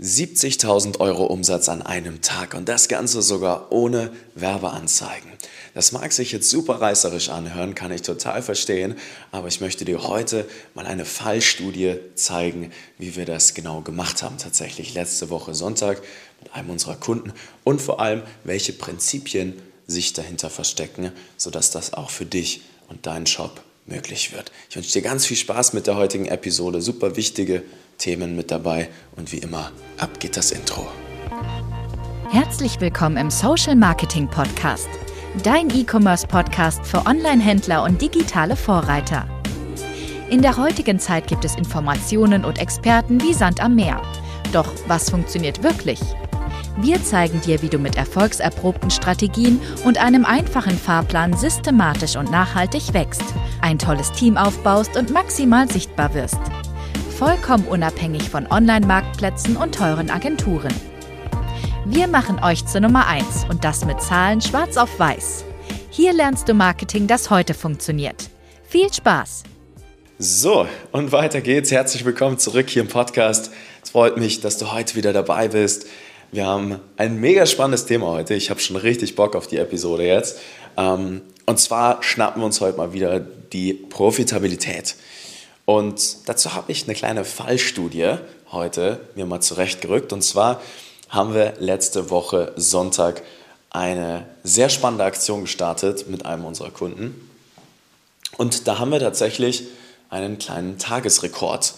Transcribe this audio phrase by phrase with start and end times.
[0.00, 5.30] 70.000 Euro Umsatz an einem Tag und das Ganze sogar ohne Werbeanzeigen.
[5.74, 8.96] Das mag sich jetzt super reißerisch anhören, kann ich total verstehen,
[9.30, 14.38] aber ich möchte dir heute mal eine Fallstudie zeigen, wie wir das genau gemacht haben,
[14.38, 16.00] tatsächlich letzte Woche Sonntag
[16.42, 22.10] mit einem unserer Kunden und vor allem, welche Prinzipien sich dahinter verstecken, sodass das auch
[22.10, 24.50] für dich und deinen Shop möglich wird.
[24.70, 27.62] Ich wünsche dir ganz viel Spaß mit der heutigen Episode, super wichtige
[28.00, 30.88] Themen mit dabei und wie immer, ab geht das Intro.
[32.30, 34.88] Herzlich willkommen im Social Marketing Podcast,
[35.42, 39.28] dein E-Commerce Podcast für Online-Händler und digitale Vorreiter.
[40.30, 44.00] In der heutigen Zeit gibt es Informationen und Experten wie Sand am Meer.
[44.52, 46.00] Doch was funktioniert wirklich?
[46.78, 52.94] Wir zeigen dir, wie du mit erfolgserprobten Strategien und einem einfachen Fahrplan systematisch und nachhaltig
[52.94, 53.24] wächst,
[53.60, 56.40] ein tolles Team aufbaust und maximal sichtbar wirst
[57.20, 60.72] vollkommen unabhängig von Online-Marktplätzen und teuren Agenturen.
[61.84, 65.44] Wir machen euch zur Nummer 1 und das mit Zahlen schwarz auf weiß.
[65.90, 68.30] Hier lernst du Marketing, das heute funktioniert.
[68.66, 69.42] Viel Spaß!
[70.18, 71.70] So, und weiter geht's.
[71.70, 73.52] Herzlich willkommen zurück hier im Podcast.
[73.84, 75.88] Es freut mich, dass du heute wieder dabei bist.
[76.32, 78.32] Wir haben ein mega spannendes Thema heute.
[78.32, 80.38] Ich habe schon richtig Bock auf die Episode jetzt.
[80.78, 84.94] Ähm, und zwar schnappen wir uns heute mal wieder die Profitabilität.
[85.70, 88.16] Und dazu habe ich eine kleine Fallstudie
[88.50, 90.12] heute mir mal zurechtgerückt.
[90.12, 90.60] Und zwar
[91.08, 93.22] haben wir letzte Woche Sonntag
[93.70, 97.30] eine sehr spannende Aktion gestartet mit einem unserer Kunden.
[98.36, 99.62] Und da haben wir tatsächlich
[100.08, 101.74] einen kleinen Tagesrekord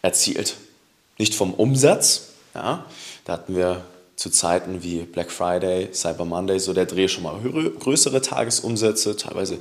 [0.00, 0.54] erzielt.
[1.18, 2.84] Nicht vom Umsatz, ja,
[3.24, 7.40] da hatten wir zu Zeiten wie Black Friday, Cyber Monday, so der Dreh schon mal
[7.40, 9.58] größere Tagesumsätze, teilweise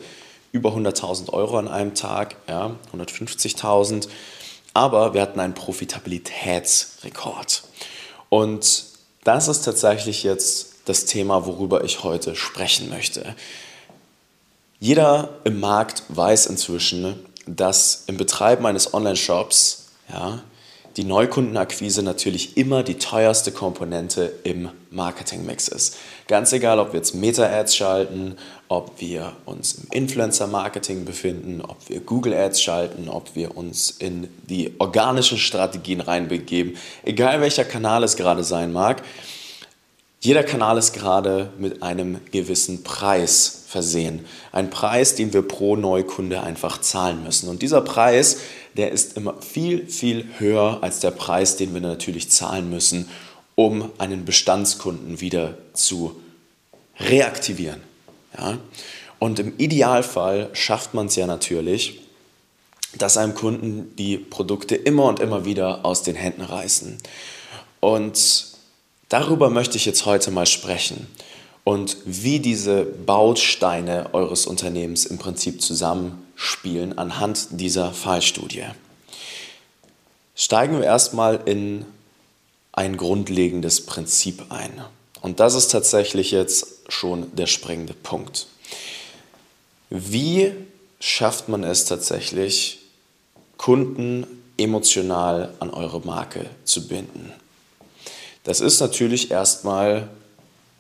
[0.54, 4.08] über 100.000 Euro an einem Tag, ja, 150.000.
[4.74, 7.64] Aber wir hatten einen Profitabilitätsrekord.
[8.30, 8.86] Und
[9.26, 13.36] das ist tatsächlich jetzt das Thema, worüber ich heute sprechen möchte.
[14.80, 20.42] Jeder im Markt weiß inzwischen, dass im Betreiben eines Online-Shops ja,
[20.98, 25.98] die Neukundenakquise natürlich immer die teuerste Komponente im Marketingmix ist.
[26.28, 28.38] Ganz egal, ob wir jetzt Meta-Ads schalten,
[28.74, 34.72] ob wir uns im Influencer-Marketing befinden, ob wir Google-Ads schalten, ob wir uns in die
[34.80, 39.04] organischen Strategien reinbegeben, egal welcher Kanal es gerade sein mag.
[40.22, 44.26] Jeder Kanal ist gerade mit einem gewissen Preis versehen.
[44.52, 47.50] Ein Preis, den wir pro Neukunde einfach zahlen müssen.
[47.50, 48.38] Und dieser Preis,
[48.76, 53.08] der ist immer viel, viel höher als der Preis, den wir natürlich zahlen müssen,
[53.54, 56.16] um einen Bestandskunden wieder zu
[57.00, 57.93] reaktivieren.
[58.38, 58.58] Ja?
[59.20, 62.02] Und im Idealfall schafft man es ja natürlich,
[62.98, 66.98] dass einem Kunden die Produkte immer und immer wieder aus den Händen reißen.
[67.80, 68.46] Und
[69.10, 71.08] darüber möchte ich jetzt heute mal sprechen
[71.64, 78.66] und wie diese Bausteine eures Unternehmens im Prinzip zusammenspielen anhand dieser Fallstudie.
[80.36, 81.86] Steigen wir erstmal in
[82.74, 84.72] ein grundlegendes Prinzip ein.
[85.24, 88.46] Und das ist tatsächlich jetzt schon der springende Punkt.
[89.90, 90.52] Wie
[91.00, 92.80] schafft man es tatsächlich,
[93.56, 97.32] Kunden emotional an eure Marke zu binden?
[98.44, 100.10] Das ist natürlich erstmal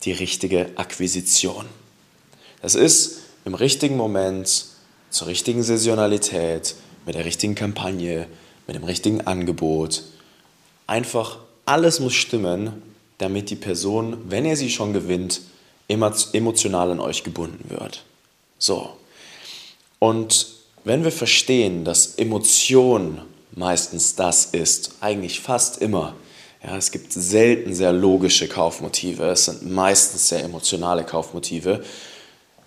[0.03, 1.65] die richtige Akquisition.
[2.61, 4.65] Das ist im richtigen Moment,
[5.09, 8.27] zur richtigen Saisonalität, mit der richtigen Kampagne,
[8.67, 10.03] mit dem richtigen Angebot.
[10.85, 15.41] Einfach alles muss stimmen, damit die Person, wenn ihr sie schon gewinnt,
[15.87, 18.03] emotional an euch gebunden wird.
[18.57, 18.89] So.
[19.99, 20.47] Und
[20.83, 23.21] wenn wir verstehen, dass Emotion
[23.55, 26.15] meistens das ist, eigentlich fast immer,
[26.63, 31.83] ja, es gibt selten sehr logische Kaufmotive, es sind meistens sehr emotionale Kaufmotive.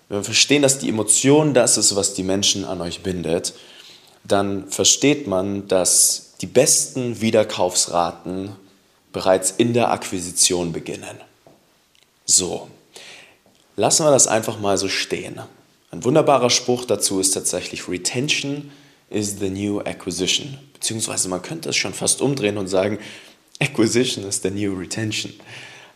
[0.07, 3.53] Wenn wir verstehen, dass die Emotion das ist, was die Menschen an euch bindet,
[4.23, 8.51] dann versteht man, dass die besten Wiederkaufsraten
[9.17, 11.17] bereits in der Akquisition beginnen.
[12.25, 12.67] So,
[13.75, 15.41] lassen wir das einfach mal so stehen.
[15.89, 18.69] Ein wunderbarer Spruch dazu ist tatsächlich Retention
[19.09, 20.59] is the new acquisition.
[20.73, 22.99] Beziehungsweise man könnte es schon fast umdrehen und sagen,
[23.59, 25.33] Acquisition is the new retention.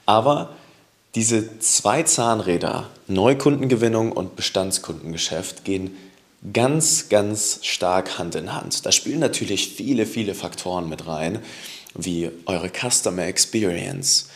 [0.07, 0.56] Aber
[1.13, 5.95] diese zwei Zahnräder, Neukundengewinnung und Bestandskundengeschäft, gehen
[6.53, 8.83] ganz, ganz stark Hand in Hand.
[8.83, 11.38] Da spielen natürlich viele, viele Faktoren mit rein,
[11.93, 14.29] wie eure Customer Experience,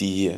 [0.00, 0.32] die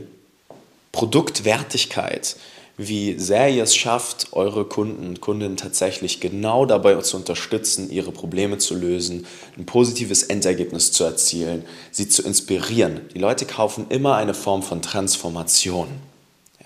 [0.92, 2.36] Produktwertigkeit,
[2.78, 8.12] wie sehr ihr es schafft, eure Kunden und Kundinnen tatsächlich genau dabei zu unterstützen, ihre
[8.12, 9.26] Probleme zu lösen,
[9.56, 13.00] ein positives Endergebnis zu erzielen, sie zu inspirieren.
[13.14, 15.88] Die Leute kaufen immer eine Form von Transformation.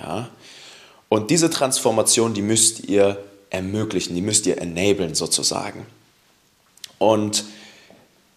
[0.01, 0.31] Ja?
[1.09, 5.87] Und diese Transformation, die müsst ihr ermöglichen, die müsst ihr enablen sozusagen.
[6.99, 7.45] Und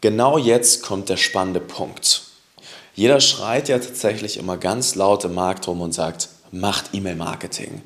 [0.03, 2.23] genau jetzt kommt der spannende Punkt.
[2.93, 7.81] Jeder schreit ja tatsächlich immer ganz laut im Markt rum und sagt, macht E-Mail-Marketing,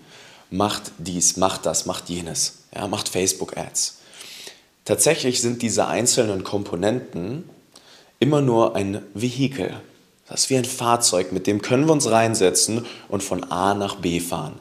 [0.50, 4.00] macht dies, macht das, macht jenes, ja, macht Facebook-Ads.
[4.84, 7.48] Tatsächlich sind diese einzelnen Komponenten
[8.20, 9.80] immer nur ein Vehikel.
[10.28, 13.98] Das ist wie ein Fahrzeug, mit dem können wir uns reinsetzen und von A nach
[13.98, 14.58] B fahren.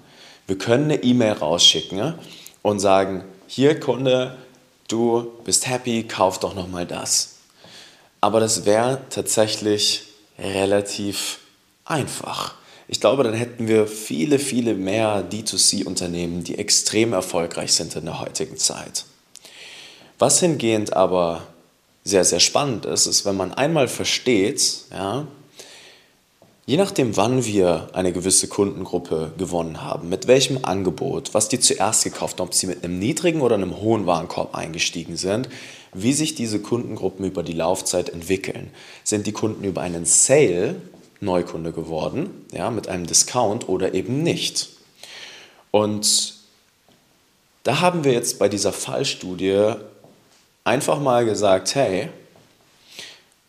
[0.47, 2.17] Wir können eine E-Mail rausschicken
[2.61, 4.37] und sagen, hier Kunde,
[4.89, 7.36] du bist happy, kauf doch nochmal das.
[8.27, 10.03] Aber das wäre tatsächlich
[10.37, 11.39] relativ
[11.85, 12.57] einfach.
[12.89, 18.19] Ich glaube, dann hätten wir viele, viele mehr D2C-Unternehmen, die extrem erfolgreich sind in der
[18.19, 19.05] heutigen Zeit.
[20.19, 21.47] Was hingehend aber
[22.03, 25.29] sehr, sehr spannend ist, ist, wenn man einmal versteht, ja,
[26.67, 32.03] je nachdem, wann wir eine gewisse Kundengruppe gewonnen haben, mit welchem Angebot, was die zuerst
[32.03, 35.49] gekauft haben, ob sie mit einem niedrigen oder einem hohen Warenkorb eingestiegen sind,
[35.95, 38.71] wie sich diese Kundengruppen über die Laufzeit entwickeln.
[39.05, 40.77] Sind die Kunden über einen Sale
[41.21, 44.69] Neukunde geworden, ja, mit einem Discount oder eben nicht.
[45.71, 46.35] Und
[47.63, 49.73] da haben wir jetzt bei dieser Fallstudie
[50.65, 52.11] einfach mal gesagt, hey,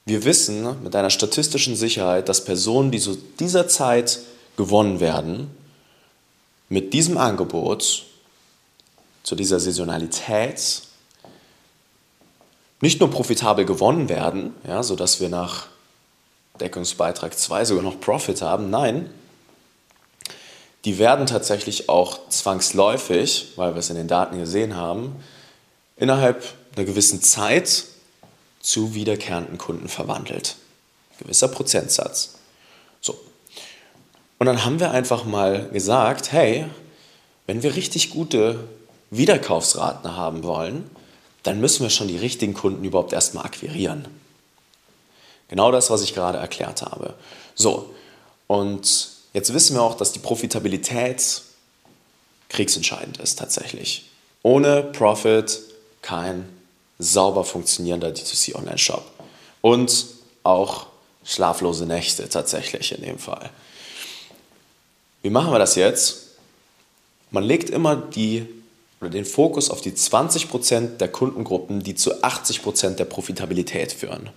[0.07, 4.19] wir wissen mit einer statistischen Sicherheit, dass Personen, die zu dieser Zeit
[4.56, 5.51] gewonnen werden,
[6.69, 8.06] mit diesem Angebot,
[9.24, 10.81] zu dieser Saisonalität,
[12.80, 15.68] nicht nur profitabel gewonnen werden, ja, sodass wir nach
[16.62, 18.69] Deckungsbeitrag 2 sogar noch Profit haben.
[18.69, 19.09] Nein,
[20.86, 25.18] die werden tatsächlich auch zwangsläufig, weil wir es in den Daten gesehen haben,
[25.98, 26.45] innerhalb
[26.77, 27.83] einer gewissen Zeit
[28.59, 30.56] zu wiederkehrenden Kunden verwandelt.
[31.19, 32.36] Gewisser Prozentsatz.
[33.01, 33.18] So.
[34.39, 36.65] Und dann haben wir einfach mal gesagt, hey,
[37.45, 38.68] wenn wir richtig gute
[39.09, 40.89] Wiederkaufsraten haben wollen,
[41.44, 44.07] dann müssen wir schon die richtigen Kunden überhaupt erstmal akquirieren.
[45.48, 47.13] Genau das, was ich gerade erklärt habe.
[47.56, 47.94] So,
[48.48, 51.42] und jetzt wissen wir auch, dass die Profitabilität
[52.50, 54.09] kriegsentscheidend ist tatsächlich.
[54.44, 55.62] Ohne Profit
[56.01, 56.56] kein
[57.00, 59.04] sauber funktionierender D2C Online-Shop.
[59.62, 60.06] Und
[60.44, 60.88] auch
[61.24, 63.50] schlaflose Nächte tatsächlich in dem Fall.
[65.22, 66.28] Wie machen wir das jetzt?
[67.32, 68.48] Man legt immer die,
[69.02, 74.30] oder den Fokus auf die 20% der Kundengruppen, die zu 80% der Profitabilität führen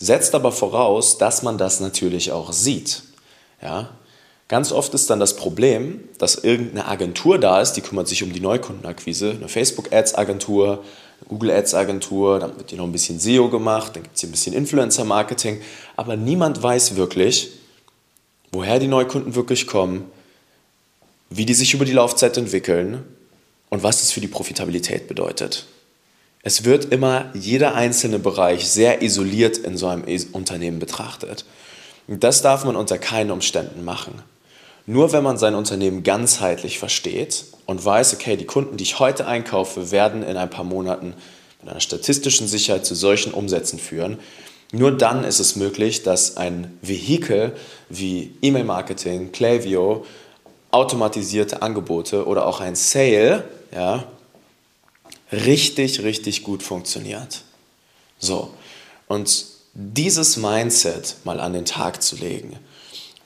[0.00, 3.02] setzt aber voraus, dass man das natürlich auch sieht.
[3.62, 3.90] Ja?
[4.48, 8.32] Ganz oft ist dann das Problem, dass irgendeine Agentur da ist, die kümmert sich um
[8.32, 10.82] die Neukundenakquise, eine Facebook-Ads-Agentur,
[11.20, 14.32] eine Google-Ads-Agentur, dann wird hier noch ein bisschen SEO gemacht, dann gibt es hier ein
[14.32, 15.60] bisschen Influencer-Marketing,
[15.96, 17.50] aber niemand weiß wirklich,
[18.52, 20.10] woher die Neukunden wirklich kommen,
[21.28, 23.04] wie die sich über die Laufzeit entwickeln
[23.68, 25.66] und was das für die Profitabilität bedeutet.
[26.42, 31.44] Es wird immer jeder einzelne Bereich sehr isoliert in so einem Unternehmen betrachtet.
[32.08, 34.22] Und das darf man unter keinen Umständen machen.
[34.90, 39.24] Nur wenn man sein Unternehmen ganzheitlich versteht und weiß, okay, die Kunden, die ich heute
[39.24, 41.14] einkaufe, werden in ein paar Monaten
[41.60, 44.18] mit einer statistischen Sicherheit zu solchen Umsätzen führen,
[44.72, 47.52] nur dann ist es möglich, dass ein Vehikel
[47.88, 50.04] wie E-Mail-Marketing, Klaviyo,
[50.72, 54.02] automatisierte Angebote oder auch ein Sale ja,
[55.30, 57.42] richtig, richtig gut funktioniert.
[58.18, 58.52] So,
[59.06, 62.58] und dieses Mindset mal an den Tag zu legen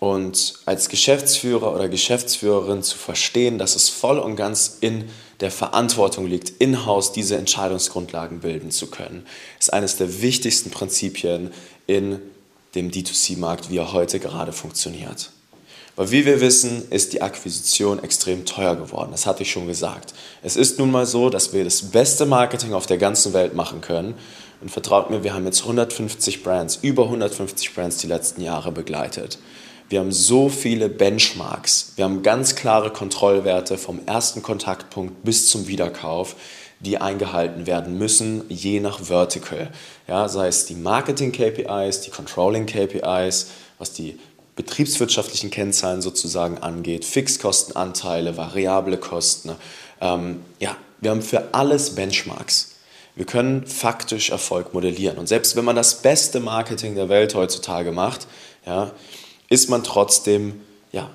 [0.04, 5.04] und als Geschäftsführer oder Geschäftsführerin zu verstehen, dass es voll und ganz in
[5.40, 9.26] der Verantwortung liegt, in-house diese Entscheidungsgrundlagen bilden zu können,
[9.58, 11.52] ist eines der wichtigsten Prinzipien
[11.86, 12.20] in
[12.74, 15.30] dem D2C-Markt, wie er heute gerade funktioniert.
[15.96, 19.12] Weil wie wir wissen, ist die Akquisition extrem teuer geworden.
[19.12, 20.12] Das hatte ich schon gesagt.
[20.42, 23.80] Es ist nun mal so, dass wir das beste Marketing auf der ganzen Welt machen
[23.80, 24.12] können.
[24.60, 29.38] Und vertraut mir, wir haben jetzt 150 Brands, über 150 Brands die letzten Jahre begleitet.
[29.88, 31.92] Wir haben so viele Benchmarks.
[31.96, 36.36] Wir haben ganz klare Kontrollwerte vom ersten Kontaktpunkt bis zum Wiederkauf,
[36.80, 39.70] die eingehalten werden müssen, je nach Vertical.
[40.08, 43.48] Ja, sei es die Marketing-KPIs, die Controlling-KPIs,
[43.78, 44.18] was die
[44.56, 49.52] betriebswirtschaftlichen Kennzahlen sozusagen angeht, Fixkostenanteile, variable Kosten.
[50.00, 52.76] Ähm, ja, wir haben für alles Benchmarks.
[53.16, 55.18] Wir können faktisch Erfolg modellieren.
[55.18, 58.26] Und selbst wenn man das beste Marketing der Welt heutzutage macht,
[58.66, 58.92] ja,
[59.48, 60.60] ist man trotzdem
[60.92, 61.10] ja,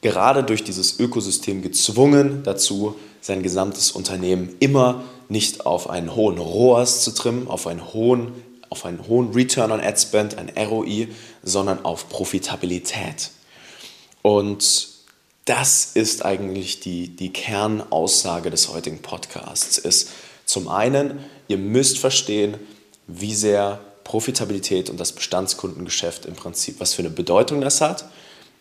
[0.00, 7.04] gerade durch dieses Ökosystem gezwungen dazu, sein gesamtes Unternehmen immer nicht auf einen hohen ROAS
[7.04, 8.32] zu trimmen, auf einen hohen,
[8.70, 11.08] auf einen hohen Return on Ad Spend, ein ROI,
[11.42, 13.30] sondern auf Profitabilität.
[14.22, 14.88] Und
[15.44, 19.78] das ist eigentlich die, die Kernaussage des heutigen Podcasts.
[19.78, 20.10] Ist
[20.44, 22.56] zum einen, ihr müsst verstehen,
[23.06, 28.06] wie sehr Profitabilität und das Bestandskundengeschäft im Prinzip, was für eine Bedeutung das hat.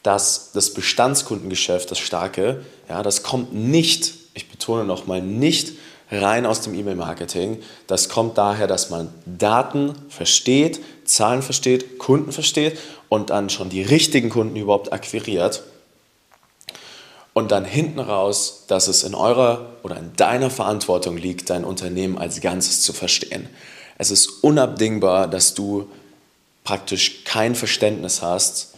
[0.03, 5.71] Dass das Bestandskundengeschäft, das starke, ja, das kommt nicht, ich betone nochmal, nicht
[6.11, 7.59] rein aus dem E-Mail-Marketing.
[7.87, 12.77] Das kommt daher, dass man Daten versteht, Zahlen versteht, Kunden versteht
[13.07, 15.63] und dann schon die richtigen Kunden überhaupt akquiriert.
[17.31, 22.17] Und dann hinten raus, dass es in eurer oder in deiner Verantwortung liegt, dein Unternehmen
[22.17, 23.47] als Ganzes zu verstehen.
[23.97, 25.89] Es ist unabdingbar, dass du
[26.63, 28.73] praktisch kein Verständnis hast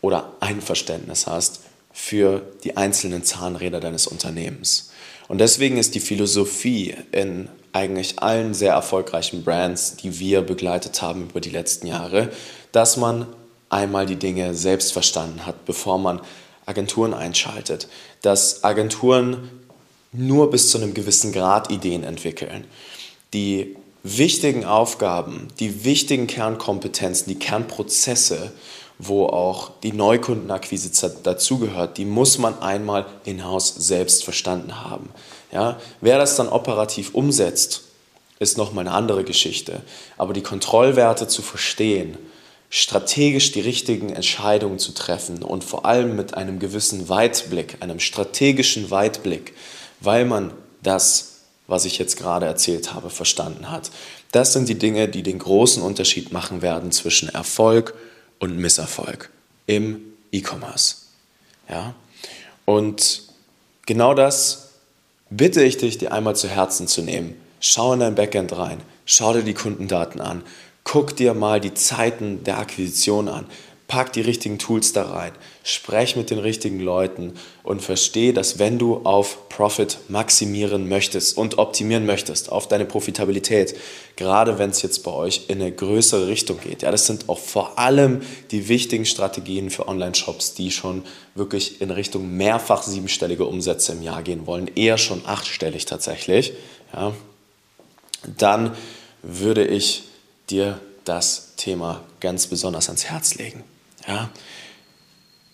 [0.00, 1.60] oder ein Verständnis hast
[1.92, 4.90] für die einzelnen Zahnräder deines Unternehmens.
[5.28, 11.30] Und deswegen ist die Philosophie in eigentlich allen sehr erfolgreichen Brands, die wir begleitet haben
[11.30, 12.30] über die letzten Jahre,
[12.72, 13.26] dass man
[13.70, 16.20] einmal die Dinge selbst verstanden hat, bevor man
[16.66, 17.88] Agenturen einschaltet.
[18.20, 19.50] Dass Agenturen
[20.12, 22.64] nur bis zu einem gewissen Grad Ideen entwickeln.
[23.32, 28.52] Die wichtigen Aufgaben, die wichtigen Kernkompetenzen, die Kernprozesse,
[28.98, 35.10] wo auch die Neukundenakquise dazugehört, die muss man einmal in-house selbst verstanden haben.
[35.52, 35.80] Ja?
[36.00, 37.82] Wer das dann operativ umsetzt,
[38.38, 39.82] ist nochmal eine andere Geschichte.
[40.18, 42.18] Aber die Kontrollwerte zu verstehen,
[42.70, 48.90] strategisch die richtigen Entscheidungen zu treffen und vor allem mit einem gewissen Weitblick, einem strategischen
[48.90, 49.54] Weitblick,
[50.00, 51.31] weil man das
[51.72, 53.90] was ich jetzt gerade erzählt habe, verstanden hat.
[54.30, 57.94] Das sind die Dinge, die den großen Unterschied machen werden zwischen Erfolg
[58.38, 59.30] und Misserfolg
[59.66, 60.02] im
[60.32, 60.96] E-Commerce.
[61.70, 61.94] Ja?
[62.66, 63.22] Und
[63.86, 64.72] genau das
[65.30, 67.36] bitte ich dich, dir einmal zu Herzen zu nehmen.
[67.58, 70.42] Schau in dein Backend rein, schau dir die Kundendaten an,
[70.84, 73.46] guck dir mal die Zeiten der Akquisition an,
[73.92, 75.32] pack die richtigen Tools da rein,
[75.64, 81.58] sprech mit den richtigen Leuten und versteh, dass wenn du auf Profit maximieren möchtest und
[81.58, 83.76] optimieren möchtest, auf deine Profitabilität,
[84.16, 87.38] gerade wenn es jetzt bei euch in eine größere Richtung geht, ja, das sind auch
[87.38, 91.02] vor allem die wichtigen Strategien für Online-Shops, die schon
[91.34, 96.54] wirklich in Richtung mehrfach siebenstellige Umsätze im Jahr gehen wollen, eher schon achtstellig tatsächlich,
[96.94, 97.12] ja,
[98.38, 98.74] dann
[99.22, 100.04] würde ich
[100.48, 103.64] dir das Thema ganz besonders ans Herz legen.
[104.06, 104.30] Ja?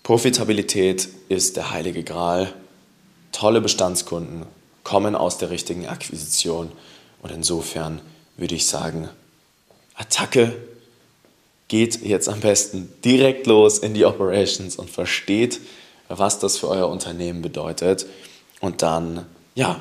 [0.02, 2.52] Profitabilität ist der heilige Gral.
[3.32, 4.46] Tolle Bestandskunden
[4.84, 6.72] kommen aus der richtigen Akquisition.
[7.20, 8.00] Und insofern
[8.36, 9.08] würde ich sagen,
[9.94, 10.56] Attacke
[11.68, 15.60] geht jetzt am besten direkt los in die Operations und versteht,
[16.08, 18.06] was das für euer Unternehmen bedeutet.
[18.60, 19.80] Und dann, ja,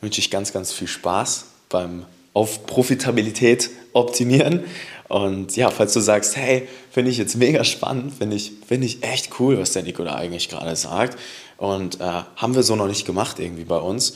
[0.00, 4.64] wünsche ich ganz, ganz viel Spaß beim auf Profitabilität optimieren
[5.08, 9.02] und ja, falls du sagst, hey, finde ich jetzt mega spannend, finde ich, find ich
[9.02, 11.18] echt cool, was der Nico da eigentlich gerade sagt.
[11.56, 14.14] Und äh, haben wir so noch nicht gemacht irgendwie bei uns.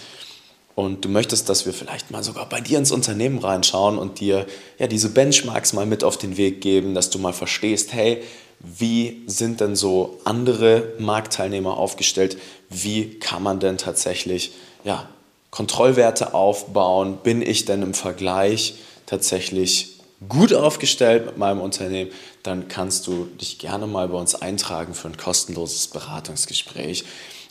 [0.74, 4.46] Und du möchtest, dass wir vielleicht mal sogar bei dir ins Unternehmen reinschauen und dir
[4.78, 8.22] ja diese Benchmarks mal mit auf den Weg geben, dass du mal verstehst, hey,
[8.60, 12.38] wie sind denn so andere Marktteilnehmer aufgestellt?
[12.70, 14.52] Wie kann man denn tatsächlich
[14.84, 15.08] ja,
[15.50, 17.18] Kontrollwerte aufbauen?
[17.22, 22.10] Bin ich denn im Vergleich tatsächlich gut aufgestellt mit meinem Unternehmen,
[22.42, 27.04] dann kannst du dich gerne mal bei uns eintragen für ein kostenloses Beratungsgespräch.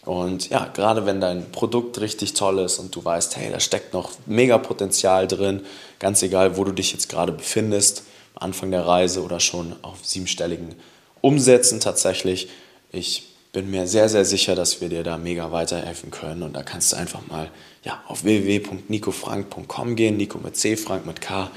[0.06, 3.94] Und ja, gerade wenn dein Produkt richtig toll ist und du weißt, hey, da steckt
[3.94, 5.62] noch mega Potenzial drin,
[6.00, 8.04] ganz egal, wo du dich jetzt gerade befindest,
[8.36, 10.76] am Anfang der Reise oder schon auf siebenstelligen
[11.22, 12.50] Umsätzen tatsächlich.
[12.92, 16.44] Ich bin mir sehr, sehr sicher, dass wir dir da mega weiterhelfen können.
[16.44, 17.50] Und da kannst du einfach mal
[17.84, 21.52] ja, auf www.nicofrank.com gehen, Nico mit C, Frank mit K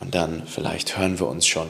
[0.00, 1.68] und dann vielleicht hören wir uns schon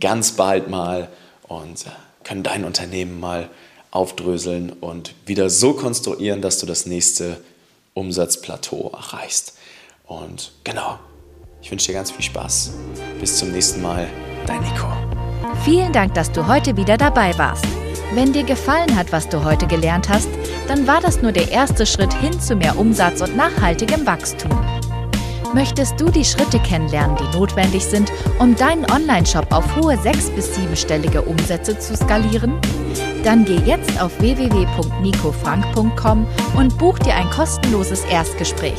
[0.00, 1.08] ganz bald mal
[1.46, 1.90] und äh,
[2.24, 3.48] können dein Unternehmen mal
[3.90, 7.40] aufdröseln und wieder so konstruieren, dass du das nächste
[7.94, 9.54] Umsatzplateau erreichst.
[10.06, 10.98] Und genau,
[11.62, 12.72] ich wünsche dir ganz viel Spaß.
[13.20, 14.08] Bis zum nächsten Mal,
[14.46, 14.88] dein Nico.
[15.64, 17.64] Vielen Dank, dass du heute wieder dabei warst.
[18.14, 20.30] Wenn dir gefallen hat, was du heute gelernt hast,
[20.66, 24.50] dann war das nur der erste Schritt hin zu mehr Umsatz und nachhaltigem Wachstum.
[25.54, 30.54] Möchtest du die Schritte kennenlernen, die notwendig sind, um deinen Online-Shop auf hohe sechs- bis
[30.54, 32.54] siebenstellige Umsätze zu skalieren?
[33.24, 38.78] Dann geh jetzt auf www.nicofrank.com und buch dir ein kostenloses Erstgespräch.